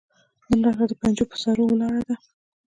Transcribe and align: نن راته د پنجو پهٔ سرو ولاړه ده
نن 0.49 0.59
راته 0.65 0.85
د 0.89 0.93
پنجو 0.99 1.29
پهٔ 1.29 1.37
سرو 1.43 1.63
ولاړه 1.71 2.01
ده 2.07 2.15